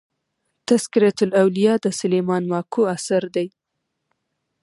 "تذکرةالاولیا" 0.67 1.73
د 1.83 1.85
سلیمان 1.99 2.43
ماکو 2.51 2.81
اثر 2.95 3.23
دﺉ. 3.35 3.47